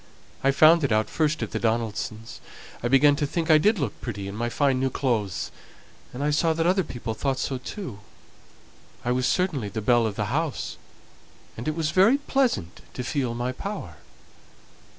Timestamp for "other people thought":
6.65-7.37